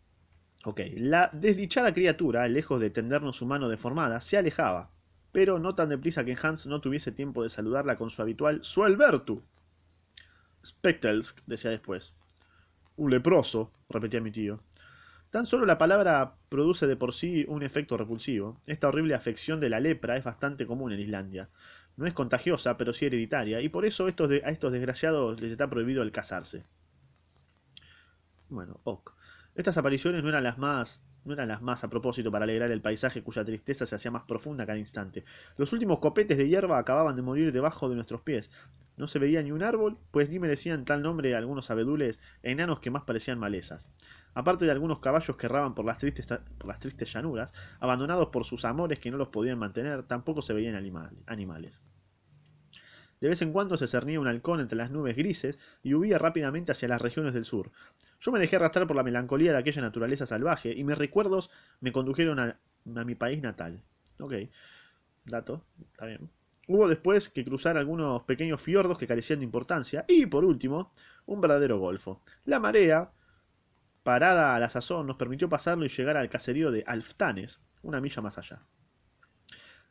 ok. 0.64 0.80
La 0.96 1.30
desdichada 1.32 1.94
criatura, 1.94 2.48
lejos 2.48 2.80
de 2.80 2.90
tendernos 2.90 3.36
su 3.36 3.46
mano 3.46 3.68
deformada, 3.68 4.20
se 4.20 4.36
alejaba, 4.36 4.90
pero 5.32 5.58
no 5.58 5.74
tan 5.74 5.88
deprisa 5.88 6.24
que 6.24 6.36
Hans 6.40 6.66
no 6.66 6.80
tuviese 6.80 7.12
tiempo 7.12 7.42
de 7.42 7.48
saludarla 7.48 7.96
con 7.96 8.10
su 8.10 8.22
habitual 8.22 8.62
Suelbertu. 8.62 9.42
Spectelsk, 10.64 11.40
decía 11.46 11.70
después. 11.70 12.14
Un 12.96 13.10
leproso, 13.10 13.72
repetía 13.88 14.20
mi 14.20 14.30
tío. 14.30 14.60
Tan 15.30 15.46
solo 15.46 15.66
la 15.66 15.78
palabra 15.78 16.36
produce 16.48 16.86
de 16.86 16.96
por 16.96 17.12
sí 17.12 17.44
un 17.48 17.64
efecto 17.64 17.96
repulsivo. 17.96 18.60
Esta 18.66 18.86
horrible 18.86 19.14
afección 19.14 19.58
de 19.58 19.68
la 19.68 19.80
lepra 19.80 20.16
es 20.16 20.22
bastante 20.22 20.64
común 20.64 20.92
en 20.92 21.00
Islandia. 21.00 21.48
No 21.96 22.06
es 22.06 22.12
contagiosa, 22.12 22.76
pero 22.76 22.92
sí 22.92 23.06
hereditaria, 23.06 23.60
y 23.60 23.68
por 23.68 23.84
eso 23.84 24.06
estos 24.06 24.30
a 24.30 24.50
estos 24.50 24.72
desgraciados 24.72 25.40
les 25.40 25.50
está 25.50 25.68
prohibido 25.68 26.02
el 26.02 26.12
casarse. 26.12 26.64
Bueno, 28.48 28.80
ok. 28.84 29.12
Estas 29.54 29.78
apariciones 29.78 30.22
no 30.22 30.28
eran 30.28 30.44
las 30.44 30.58
más 30.58 31.02
no 31.24 31.32
eran 31.32 31.48
las 31.48 31.62
más 31.62 31.84
a 31.84 31.88
propósito 31.88 32.30
para 32.30 32.44
alegrar 32.44 32.70
el 32.70 32.82
paisaje 32.82 33.22
cuya 33.22 33.44
tristeza 33.44 33.86
se 33.86 33.94
hacía 33.94 34.10
más 34.10 34.24
profunda 34.24 34.66
cada 34.66 34.78
instante. 34.78 35.24
Los 35.56 35.72
últimos 35.72 35.98
copetes 35.98 36.36
de 36.36 36.48
hierba 36.48 36.78
acababan 36.78 37.16
de 37.16 37.22
morir 37.22 37.52
debajo 37.52 37.88
de 37.88 37.94
nuestros 37.94 38.20
pies. 38.20 38.50
No 38.96 39.06
se 39.06 39.18
veía 39.18 39.42
ni 39.42 39.50
un 39.50 39.62
árbol, 39.62 39.98
pues 40.10 40.28
ni 40.28 40.38
merecían 40.38 40.84
tal 40.84 41.02
nombre 41.02 41.34
algunos 41.34 41.70
abedules 41.70 42.20
enanos 42.42 42.80
que 42.80 42.90
más 42.90 43.02
parecían 43.02 43.38
malezas. 43.38 43.88
Aparte 44.34 44.64
de 44.66 44.70
algunos 44.70 44.98
caballos 44.98 45.36
que 45.36 45.46
erraban 45.46 45.74
por 45.74 45.84
las, 45.84 45.98
tristes, 45.98 46.26
por 46.26 46.68
las 46.68 46.78
tristes 46.78 47.12
llanuras, 47.12 47.52
abandonados 47.80 48.28
por 48.28 48.44
sus 48.44 48.64
amores 48.64 48.98
que 48.98 49.10
no 49.10 49.16
los 49.16 49.28
podían 49.28 49.58
mantener, 49.58 50.04
tampoco 50.04 50.42
se 50.42 50.52
veían 50.52 50.74
animales. 50.74 51.80
De 53.24 53.30
vez 53.30 53.40
en 53.40 53.54
cuando 53.54 53.78
se 53.78 53.86
cernía 53.86 54.20
un 54.20 54.26
halcón 54.26 54.60
entre 54.60 54.76
las 54.76 54.90
nubes 54.90 55.16
grises 55.16 55.58
y 55.82 55.94
huía 55.94 56.18
rápidamente 56.18 56.72
hacia 56.72 56.88
las 56.88 57.00
regiones 57.00 57.32
del 57.32 57.46
sur. 57.46 57.70
Yo 58.20 58.30
me 58.30 58.38
dejé 58.38 58.56
arrastrar 58.56 58.86
por 58.86 58.96
la 58.96 59.02
melancolía 59.02 59.52
de 59.52 59.56
aquella 59.56 59.80
naturaleza 59.80 60.26
salvaje 60.26 60.74
y 60.74 60.84
mis 60.84 60.98
recuerdos 60.98 61.50
me 61.80 61.90
condujeron 61.90 62.38
a, 62.38 62.58
mi 62.84 63.14
país 63.14 63.40
natal. 63.40 63.80
Ok, 64.20 64.34
dato, 65.24 65.64
está 65.90 66.04
bien. 66.04 66.28
Hubo 66.68 66.86
después 66.86 67.30
que 67.30 67.46
cruzar 67.46 67.78
algunos 67.78 68.24
pequeños 68.24 68.60
fiordos 68.60 68.98
que 68.98 69.06
carecían 69.06 69.38
de 69.38 69.46
importancia 69.46 70.04
y, 70.06 70.26
por 70.26 70.44
último, 70.44 70.92
un 71.24 71.40
verdadero 71.40 71.78
golfo. 71.78 72.20
La 72.44 72.60
marea, 72.60 73.10
parada 74.02 74.54
a 74.54 74.60
la 74.60 74.68
sazón, 74.68 75.06
nos 75.06 75.16
permitió 75.16 75.48
pasarlo 75.48 75.86
y 75.86 75.88
llegar 75.88 76.18
al 76.18 76.28
caserío 76.28 76.70
de 76.70 76.84
Alftanes, 76.86 77.58
una 77.80 78.02
milla 78.02 78.20
más 78.20 78.36
allá. 78.36 78.60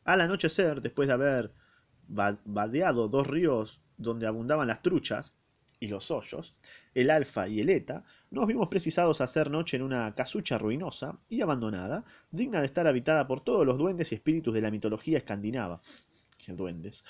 Al 0.04 0.20
anochecer, 0.20 0.80
después 0.82 1.08
de 1.08 1.14
haber 1.14 1.63
vadeado 2.08 3.08
dos 3.08 3.26
ríos 3.26 3.80
donde 3.96 4.26
abundaban 4.26 4.68
las 4.68 4.82
truchas 4.82 5.34
y 5.80 5.88
los 5.88 6.10
hoyos, 6.10 6.56
el 6.94 7.10
alfa 7.10 7.48
y 7.48 7.60
el 7.60 7.68
eta, 7.68 8.04
nos 8.30 8.46
vimos 8.46 8.68
precisados 8.68 9.20
a 9.20 9.24
hacer 9.24 9.50
noche 9.50 9.76
en 9.76 9.82
una 9.82 10.14
casucha 10.14 10.58
ruinosa 10.58 11.18
y 11.28 11.42
abandonada, 11.42 12.04
digna 12.30 12.60
de 12.60 12.66
estar 12.66 12.86
habitada 12.86 13.26
por 13.26 13.42
todos 13.42 13.66
los 13.66 13.78
duendes 13.78 14.12
y 14.12 14.14
espíritus 14.14 14.54
de 14.54 14.62
la 14.62 14.70
mitología 14.70 15.18
escandinava. 15.18 15.82
duendes. 16.46 17.04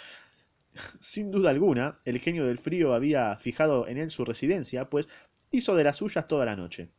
Sin 1.00 1.30
duda 1.30 1.50
alguna, 1.50 2.00
el 2.04 2.18
genio 2.18 2.46
del 2.46 2.58
frío 2.58 2.94
había 2.94 3.36
fijado 3.36 3.86
en 3.86 3.98
él 3.98 4.10
su 4.10 4.24
residencia, 4.24 4.90
pues 4.90 5.08
hizo 5.50 5.76
de 5.76 5.84
las 5.84 5.98
suyas 5.98 6.26
toda 6.26 6.44
la 6.44 6.56
noche. 6.56 6.90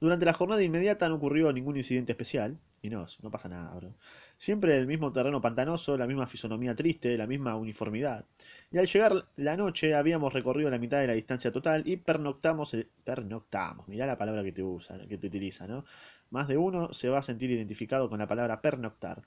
Durante 0.00 0.26
la 0.26 0.32
jornada 0.32 0.62
inmediata 0.62 1.08
no 1.08 1.16
ocurrió 1.16 1.52
ningún 1.52 1.76
incidente 1.76 2.12
especial, 2.12 2.58
y 2.82 2.90
no, 2.90 3.06
no 3.22 3.30
pasa 3.30 3.48
nada, 3.48 3.74
bro. 3.76 3.94
Siempre 4.36 4.76
el 4.76 4.86
mismo 4.86 5.12
terreno 5.12 5.40
pantanoso, 5.40 5.96
la 5.96 6.06
misma 6.06 6.26
fisonomía 6.26 6.74
triste, 6.74 7.16
la 7.16 7.26
misma 7.26 7.56
uniformidad. 7.56 8.24
Y 8.70 8.78
al 8.78 8.86
llegar 8.86 9.26
la 9.36 9.56
noche 9.56 9.94
habíamos 9.94 10.32
recorrido 10.32 10.70
la 10.70 10.78
mitad 10.78 11.00
de 11.00 11.06
la 11.06 11.14
distancia 11.14 11.50
total 11.50 11.82
y 11.86 11.96
pernoctamos, 11.96 12.74
el, 12.74 12.88
pernoctamos, 13.04 13.88
mirá 13.88 14.06
la 14.06 14.18
palabra 14.18 14.44
que 14.44 14.52
te 14.52 14.62
usa, 14.62 14.98
que 15.08 15.18
te 15.18 15.26
utiliza, 15.26 15.66
¿no? 15.66 15.84
Más 16.30 16.48
de 16.48 16.56
uno 16.56 16.92
se 16.92 17.08
va 17.08 17.18
a 17.18 17.22
sentir 17.22 17.50
identificado 17.50 18.08
con 18.08 18.18
la 18.18 18.26
palabra 18.26 18.60
pernoctar. 18.60 19.22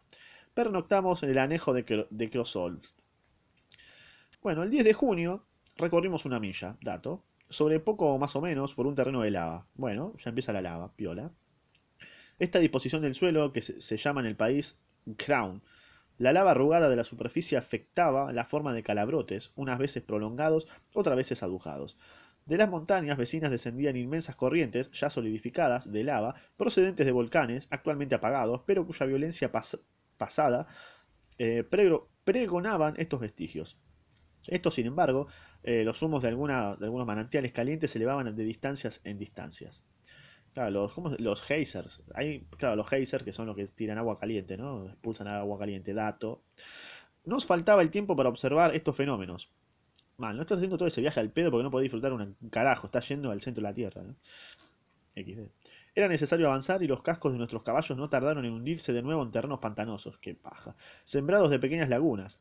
Pernoctamos 0.54 1.24
en 1.24 1.30
el 1.30 1.38
anejo 1.38 1.74
de, 1.74 2.08
de 2.10 2.30
Crosol. 2.30 2.80
Bueno, 4.42 4.64
el 4.64 4.70
10 4.70 4.84
de 4.86 4.94
junio 4.94 5.46
recorrimos 5.76 6.26
una 6.26 6.40
milla, 6.40 6.78
dato, 6.82 7.24
sobre 7.50 7.80
poco 7.80 8.18
más 8.18 8.36
o 8.36 8.42
menos 8.42 8.76
por 8.76 8.88
un 8.88 8.96
terreno 8.96 9.22
de 9.22 9.32
lava. 9.32 9.66
Bueno, 9.76 10.14
ya 10.18 10.30
empieza 10.30 10.54
la 10.54 10.62
lava, 10.62 10.94
piola. 10.96 11.32
Esta 12.40 12.60
disposición 12.60 13.02
del 13.02 13.16
suelo, 13.16 13.52
que 13.52 13.62
se, 13.62 13.98
llama 13.98 14.22
en 14.22 14.28
el 14.28 14.38
país 14.38 14.78
crown, 15.18 15.62
la 16.18 16.32
lava 16.32 16.52
arrugada 16.52 16.90
de 16.90 16.96
la 16.96 17.04
superficie 17.04 17.58
afectaba 17.58 18.32
la 18.32 18.46
forma 18.46 18.74
de 18.74 18.82
calabrotes, 18.82 19.52
unas 19.56 19.78
veces 19.78 20.04
prolongados, 20.04 20.68
otras 20.94 21.18
veces 21.18 21.44
adujados. 21.44 21.98
De 22.46 22.58
las 22.58 22.70
montañas 22.70 23.18
vecinas 23.18 23.52
descendían 23.52 23.98
inmensas 23.98 24.38
corrientes, 24.38 24.90
ya 24.92 25.10
solidificadas, 25.10 25.92
de 25.92 26.04
lava, 26.06 26.36
procedentes 26.58 27.06
de 27.06 27.12
volcanes, 27.12 27.68
actualmente 27.72 28.16
apagados, 28.16 28.62
pero 28.66 28.86
cuya 28.86 29.06
violencia 29.06 29.52
pasada 30.18 30.68
eh, 31.38 31.64
pregonaban 32.24 32.96
estos 32.98 33.20
vestigios. 33.20 33.78
Estos, 34.48 34.76
sin 34.76 34.88
embargo, 34.88 35.28
eh, 35.64 35.84
los 35.84 36.02
humos 36.02 36.24
de, 36.24 36.30
de 36.30 36.36
algunos 36.36 37.06
manantiales 37.06 37.52
calientes 37.52 37.92
se 37.92 37.98
elevaban 37.98 38.34
de 38.34 38.44
distancias 38.46 39.02
en 39.04 39.18
distancias. 39.18 39.84
Claro, 40.54 40.72
los, 40.72 40.94
¿cómo, 40.94 41.10
los 41.18 41.42
geysers. 41.42 42.02
Claro, 42.58 42.76
los 42.76 42.88
geysers 42.88 43.24
que 43.24 43.34
son 43.34 43.48
los 43.48 43.56
que 43.56 43.66
tiran 43.68 43.98
agua 43.98 44.18
caliente, 44.18 44.58
¿no? 44.58 44.88
Expulsan 44.88 45.28
agua 45.28 45.58
caliente, 45.60 45.94
dato. 45.94 46.44
Nos 47.26 47.46
faltaba 47.46 47.82
el 47.82 47.92
tiempo 47.92 48.16
para 48.16 48.30
observar 48.30 48.76
estos 48.76 48.96
fenómenos. 48.96 49.52
Mal, 50.18 50.36
no 50.36 50.42
estás 50.42 50.58
haciendo 50.58 50.78
todo 50.78 50.88
ese 50.88 51.02
viaje 51.02 51.20
al 51.20 51.32
pedo 51.32 51.52
porque 51.52 51.64
no 51.64 51.72
podés 51.72 51.84
disfrutar 51.84 52.12
un 52.12 52.36
carajo, 52.52 52.88
estás 52.88 53.08
yendo 53.08 53.32
al 53.32 53.42
centro 53.42 53.62
de 53.62 53.70
la 53.70 53.74
Tierra, 53.74 54.04
¿no? 54.04 54.16
Era 55.96 56.08
necesario 56.08 56.48
avanzar 56.48 56.82
y 56.84 56.88
los 56.88 57.02
cascos 57.02 57.32
de 57.32 57.38
nuestros 57.38 57.64
caballos 57.64 57.98
no 57.98 58.10
tardaron 58.10 58.46
en 58.46 58.54
hundirse 58.54 58.94
de 58.94 59.02
nuevo 59.02 59.24
en 59.24 59.32
terrenos 59.32 59.60
pantanosos, 59.60 60.18
qué 60.20 60.36
paja, 60.36 60.76
sembrados 61.04 61.50
de 61.50 61.60
pequeñas 61.60 61.90
lagunas, 61.90 62.40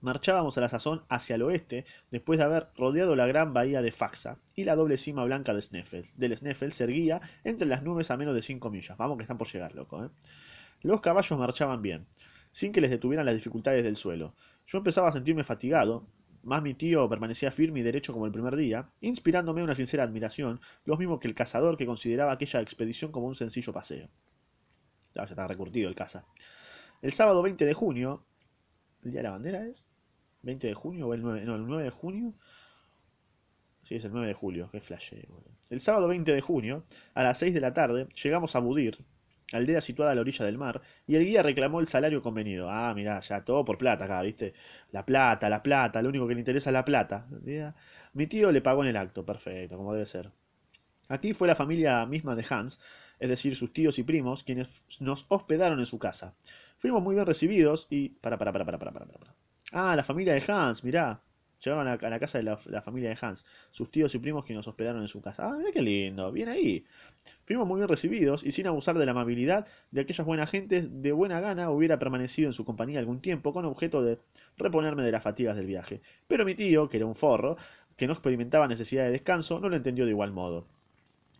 Marchábamos 0.00 0.56
a 0.56 0.60
la 0.60 0.68
sazón 0.68 1.04
hacia 1.08 1.36
el 1.36 1.42
oeste, 1.42 1.84
después 2.10 2.38
de 2.38 2.44
haber 2.44 2.68
rodeado 2.76 3.16
la 3.16 3.26
gran 3.26 3.52
bahía 3.52 3.82
de 3.82 3.92
Faxa 3.92 4.38
y 4.54 4.64
la 4.64 4.76
doble 4.76 4.96
cima 4.96 5.24
blanca 5.24 5.54
de 5.54 5.62
Sneffels. 5.62 6.18
Del 6.18 6.36
Sneffels 6.36 6.74
se 6.74 6.84
erguía 6.84 7.20
entre 7.44 7.68
las 7.68 7.82
nubes 7.82 8.10
a 8.10 8.16
menos 8.16 8.34
de 8.34 8.42
5 8.42 8.70
millas. 8.70 8.96
Vamos 8.96 9.16
que 9.16 9.22
están 9.22 9.38
por 9.38 9.48
llegar, 9.48 9.74
loco. 9.74 10.04
¿eh? 10.04 10.08
Los 10.82 11.00
caballos 11.00 11.38
marchaban 11.38 11.82
bien, 11.82 12.06
sin 12.52 12.72
que 12.72 12.80
les 12.80 12.90
detuvieran 12.90 13.26
las 13.26 13.34
dificultades 13.34 13.84
del 13.84 13.96
suelo. 13.96 14.34
Yo 14.66 14.78
empezaba 14.78 15.08
a 15.08 15.12
sentirme 15.12 15.44
fatigado, 15.44 16.06
más 16.42 16.62
mi 16.62 16.74
tío 16.74 17.08
permanecía 17.08 17.50
firme 17.50 17.80
y 17.80 17.82
derecho 17.82 18.12
como 18.12 18.26
el 18.26 18.32
primer 18.32 18.56
día, 18.56 18.88
inspirándome 19.00 19.62
una 19.62 19.74
sincera 19.74 20.04
admiración, 20.04 20.60
lo 20.86 20.96
mismo 20.96 21.20
que 21.20 21.28
el 21.28 21.34
cazador 21.34 21.76
que 21.76 21.86
consideraba 21.86 22.32
aquella 22.32 22.60
expedición 22.60 23.12
como 23.12 23.26
un 23.26 23.34
sencillo 23.34 23.72
paseo. 23.72 24.08
Ya, 25.14 25.24
ya 25.24 25.30
está 25.30 25.46
recurtido 25.46 25.88
el 25.88 25.94
caza. 25.94 26.24
El 27.02 27.12
sábado 27.12 27.42
20 27.42 27.64
de 27.66 27.74
junio, 27.74 28.24
¿el 29.04 29.10
día 29.10 29.20
de 29.20 29.24
la 29.24 29.30
bandera 29.30 29.66
es? 29.66 29.86
20 30.42 30.66
de 30.66 30.74
junio 30.74 31.08
o 31.08 31.14
el 31.14 31.22
9, 31.22 31.44
no, 31.44 31.56
el 31.56 31.66
9 31.66 31.84
de 31.84 31.90
junio. 31.90 32.34
Sí, 33.82 33.96
es 33.96 34.04
el 34.04 34.12
9 34.12 34.28
de 34.28 34.34
julio, 34.34 34.68
qué 34.70 34.80
flash. 34.80 35.14
El 35.68 35.80
sábado 35.80 36.08
20 36.08 36.32
de 36.32 36.40
junio, 36.40 36.84
a 37.14 37.24
las 37.24 37.38
6 37.38 37.54
de 37.54 37.60
la 37.60 37.72
tarde, 37.72 38.06
llegamos 38.22 38.54
a 38.56 38.60
Budir, 38.60 38.98
aldea 39.52 39.80
situada 39.80 40.12
a 40.12 40.14
la 40.14 40.20
orilla 40.20 40.44
del 40.44 40.58
mar, 40.58 40.80
y 41.06 41.16
el 41.16 41.24
guía 41.24 41.42
reclamó 41.42 41.80
el 41.80 41.88
salario 41.88 42.22
convenido. 42.22 42.68
Ah, 42.70 42.92
mirá, 42.94 43.20
ya 43.20 43.44
todo 43.44 43.64
por 43.64 43.78
plata 43.78 44.04
acá, 44.04 44.22
¿viste? 44.22 44.54
La 44.92 45.04
plata, 45.04 45.48
la 45.48 45.62
plata, 45.62 46.02
lo 46.02 46.08
único 46.08 46.26
que 46.28 46.34
le 46.34 46.40
interesa 46.40 46.70
es 46.70 46.74
la 46.74 46.84
plata. 46.84 47.26
Mi 48.12 48.26
tío 48.26 48.52
le 48.52 48.60
pagó 48.60 48.82
en 48.82 48.90
el 48.90 48.96
acto, 48.96 49.24
perfecto, 49.24 49.76
como 49.76 49.92
debe 49.92 50.06
ser. 50.06 50.30
Aquí 51.08 51.34
fue 51.34 51.48
la 51.48 51.56
familia 51.56 52.06
misma 52.06 52.36
de 52.36 52.46
Hans, 52.48 52.78
es 53.18 53.28
decir, 53.28 53.56
sus 53.56 53.72
tíos 53.72 53.98
y 53.98 54.04
primos, 54.04 54.44
quienes 54.44 54.84
nos 55.00 55.26
hospedaron 55.28 55.80
en 55.80 55.86
su 55.86 55.98
casa. 55.98 56.36
Fuimos 56.80 57.02
muy 57.02 57.14
bien 57.14 57.26
recibidos 57.26 57.86
y... 57.90 58.08
Para, 58.08 58.38
para, 58.38 58.52
para, 58.52 58.64
para, 58.64 58.78
para, 58.78 58.92
para, 58.92 59.06
para. 59.06 59.34
Ah, 59.72 59.94
la 59.94 60.02
familia 60.02 60.34
de 60.34 60.42
Hans, 60.48 60.82
mirá. 60.82 61.22
Llegaron 61.62 61.86
a, 61.88 61.96
la 61.96 62.18
casa 62.18 62.38
de 62.38 62.44
la, 62.44 62.56
familia 62.82 63.10
de 63.10 63.18
Hans, 63.20 63.44
sus 63.70 63.90
tíos 63.90 64.14
y 64.14 64.18
primos 64.18 64.46
que 64.46 64.54
nos 64.54 64.66
hospedaron 64.66 65.02
en 65.02 65.08
su 65.08 65.20
casa. 65.20 65.46
Ah, 65.46 65.56
mira 65.58 65.72
qué 65.72 65.82
lindo, 65.82 66.32
bien 66.32 66.48
ahí. 66.48 66.86
Fuimos 67.44 67.66
muy 67.68 67.76
bien 67.76 67.88
recibidos 67.88 68.44
y 68.44 68.50
sin 68.50 68.66
abusar 68.66 68.96
de 68.96 69.04
la 69.04 69.12
amabilidad 69.12 69.66
de 69.90 70.00
aquellas 70.00 70.26
buenas 70.26 70.50
gentes, 70.50 71.02
de 71.02 71.12
buena 71.12 71.38
gana 71.40 71.70
hubiera 71.70 71.98
permanecido 71.98 72.48
en 72.48 72.54
su 72.54 72.64
compañía 72.64 72.98
algún 72.98 73.20
tiempo 73.20 73.52
con 73.52 73.66
objeto 73.66 74.02
de 74.02 74.18
reponerme 74.56 75.04
de 75.04 75.12
las 75.12 75.22
fatigas 75.22 75.54
del 75.54 75.66
viaje. 75.66 76.00
Pero 76.26 76.46
mi 76.46 76.54
tío, 76.54 76.88
que 76.88 76.96
era 76.96 77.04
un 77.04 77.14
forro, 77.14 77.58
que 77.94 78.06
no 78.06 78.14
experimentaba 78.14 78.66
necesidad 78.66 79.04
de 79.04 79.10
descanso, 79.10 79.60
no 79.60 79.68
lo 79.68 79.76
entendió 79.76 80.06
de 80.06 80.12
igual 80.12 80.32
modo. 80.32 80.66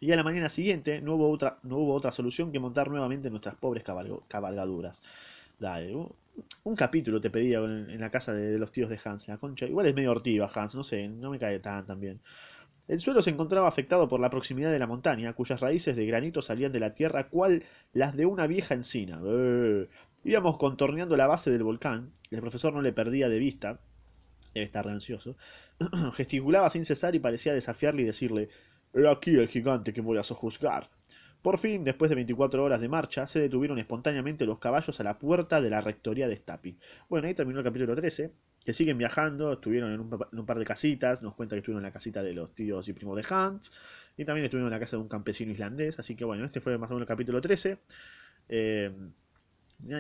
Y 0.00 0.12
a 0.12 0.16
la 0.16 0.23
mañana 0.23 0.49
siguiente 0.49 1.02
no 1.02 1.14
hubo 1.14 1.30
otra, 1.30 1.59
no 1.62 1.76
hubo 1.76 1.95
otra 1.95 2.11
solución 2.11 2.50
que 2.50 2.59
montar 2.59 2.88
nuevamente 2.88 3.28
nuestras 3.28 3.54
pobres 3.54 3.85
cabalgaduras. 3.85 5.02
Dale, 5.59 5.95
un 6.64 6.76
capítulo 6.76 7.21
te 7.21 7.28
pedía 7.28 7.59
en, 7.59 8.00
la 8.00 8.11
casa 8.11 8.33
de, 8.33 8.59
los 8.59 8.73
tíos 8.73 8.88
de 8.88 8.99
Hans, 9.04 9.28
la 9.28 9.37
concha. 9.37 9.66
Igual 9.66 9.87
es 9.87 9.95
medio 9.95 10.11
hortiva 10.11 10.50
Hans, 10.54 10.75
no 10.75 10.83
sé, 10.83 11.09
no 11.09 11.30
me 11.30 11.38
cae 11.38 11.61
tan, 11.61 11.85
tan 11.87 12.00
bien. 12.00 12.21
El 12.88 12.99
suelo 12.99 13.23
se 13.23 13.30
encontraba 13.30 13.69
afectado 13.69 14.09
por 14.09 14.21
la 14.21 14.30
proximidad 14.30 14.73
de 14.73 14.78
la 14.78 14.87
montaña, 14.87 15.35
cuyas 15.35 15.61
raíces 15.61 15.97
de 15.97 16.07
granito 16.07 16.42
salían 16.42 16.73
de 16.73 16.80
la 16.80 16.95
tierra 16.95 17.28
cual 17.28 17.62
las 17.92 18.16
de 18.16 18.26
una 18.26 18.47
vieja 18.47 18.75
encina. 18.75 19.21
Eh, 19.25 19.88
íbamos 20.25 20.57
contorneando 20.57 21.16
la 21.16 21.26
base 21.26 21.50
del 21.50 21.62
volcán, 21.62 22.11
el 22.30 22.40
profesor 22.40 22.73
no 22.73 22.83
le 22.83 22.92
perdía 22.92 23.28
de 23.28 23.38
vista, 23.38 23.80
debe 24.54 24.64
estar 24.64 24.88
ansioso, 24.88 25.37
gesticulaba 26.14 26.71
sin 26.71 26.85
cesar 26.85 27.14
y 27.14 27.21
parecía 27.21 27.54
desafiarle 27.54 28.02
y 28.02 28.07
decirle, 28.07 28.49
he 28.94 29.09
aquí 29.09 29.37
el 29.37 29.49
gigante 29.49 29.92
que 29.92 30.00
voy 30.00 30.18
a 30.18 30.23
sojuzgar. 30.23 30.88
Por 31.42 31.56
fin, 31.56 31.85
después 31.85 32.11
de 32.11 32.16
24 32.16 32.62
horas 32.62 32.80
de 32.82 32.88
marcha, 32.88 33.26
se 33.26 33.40
detuvieron 33.40 33.78
espontáneamente 33.78 34.44
los 34.44 34.59
caballos 34.59 35.00
a 35.00 35.04
la 35.04 35.18
puerta 35.18 35.61
de 35.62 35.70
la 35.70 35.80
rectoría 35.80 36.28
de 36.28 36.37
Stapi. 36.37 36.76
Bueno, 37.09 37.28
ahí 37.28 37.35
terminó 37.35 37.61
el 37.61 37.64
capítulo 37.64 37.97
13, 37.97 38.30
que 38.62 38.73
siguen 38.75 38.99
viajando, 38.99 39.54
estuvieron 39.54 39.92
en 39.92 40.00
un, 40.00 40.47
par 40.47 40.59
de 40.59 40.64
casitas, 40.66 41.23
nos 41.23 41.35
cuenta 41.35 41.54
que 41.54 41.61
estuvieron 41.61 41.82
en 41.82 41.88
la 41.88 41.92
casita 41.92 42.23
de 42.23 42.35
los 42.35 42.54
tíos 42.54 42.87
y 42.88 42.92
primos 42.92 43.16
de 43.16 43.25
Hans, 43.26 43.73
y 44.18 44.26
también 44.26 44.44
estuvieron 44.44 44.68
en 44.68 44.75
la 44.75 44.80
casa 44.80 44.97
de 44.97 45.02
un 45.02 45.09
campesino 45.09 45.50
islandés, 45.50 45.99
así 45.99 46.14
que 46.14 46.26
bueno, 46.26 46.44
este 46.44 46.61
fue 46.61 46.76
más 46.76 46.90
o 46.90 46.94
menos 46.94 47.06
el 47.06 47.09
capítulo 47.09 47.40
13. 47.40 47.78
Eh, 48.50 48.92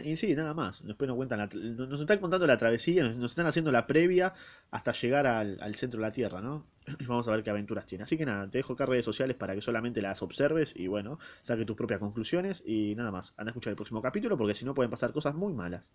y 0.04 0.16
sí, 0.16 0.34
nada 0.34 0.54
más. 0.54 0.84
Después 0.84 1.08
nos 1.08 1.16
cuentan 1.16 1.48
nos 1.76 2.00
están 2.00 2.18
contando 2.18 2.46
la 2.46 2.56
travesía, 2.56 3.02
nos, 3.02 3.30
están 3.30 3.46
haciendo 3.46 3.72
la 3.72 3.86
previa 3.86 4.34
hasta 4.70 4.92
llegar 4.92 5.26
al, 5.26 5.74
centro 5.74 6.00
de 6.00 6.06
la 6.06 6.12
Tierra, 6.12 6.40
¿no? 6.40 6.66
Vamos 7.08 7.26
a 7.28 7.30
ver 7.32 7.42
qué 7.42 7.50
aventuras 7.50 7.86
tiene. 7.86 8.04
Así 8.04 8.16
que 8.16 8.26
nada, 8.26 8.48
te 8.48 8.58
dejo 8.58 8.74
acá 8.74 8.86
redes 8.86 9.04
sociales 9.04 9.36
para 9.36 9.54
que 9.54 9.60
solamente 9.60 10.02
las 10.02 10.22
observes 10.22 10.74
y 10.76 10.86
bueno, 10.86 11.18
saque 11.42 11.64
tus 11.64 11.76
propias 11.76 12.00
conclusiones 12.00 12.62
y 12.64 12.94
nada 12.94 13.10
más. 13.10 13.32
Anda 13.36 13.50
a 13.50 13.52
escuchar 13.52 13.70
el 13.70 13.76
próximo 13.76 14.02
capítulo 14.02 14.36
porque 14.36 14.54
si 14.54 14.64
no 14.64 14.74
pueden 14.74 14.90
pasar 14.90 15.12
cosas 15.12 15.34
muy 15.34 15.52
malas. 15.52 15.90